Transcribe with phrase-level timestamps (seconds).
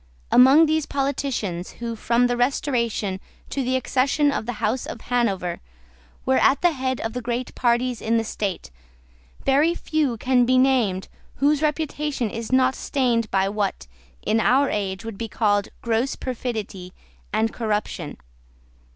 [0.31, 3.19] Among those politicians who, from the Restoration
[3.51, 5.61] to the accession of the House of Hanover,
[6.25, 8.71] were at the head of the great parties in the state,
[9.45, 13.85] very few can be named whose reputation is not stained by what,
[14.25, 16.93] in our age, would be called gross perfidy
[17.31, 18.17] and corruption.